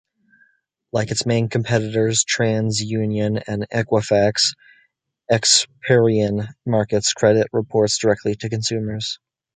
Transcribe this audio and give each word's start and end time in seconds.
Like 0.91 1.11
its 1.11 1.27
main 1.27 1.47
competitors, 1.47 2.25
TransUnion 2.25 3.43
and 3.45 3.67
Equifax, 3.69 4.53
Experian 5.31 6.47
markets 6.65 7.13
credit 7.13 7.45
reports 7.53 7.99
directly 7.99 8.33
to 8.37 8.49
consumers. 8.49 9.19